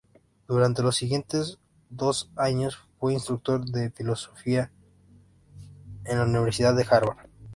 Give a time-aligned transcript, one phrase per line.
[0.47, 1.59] Durante los siguientes
[1.91, 4.71] dos años fue instructor de fisiología
[6.05, 7.29] en la Universidad de Harvard.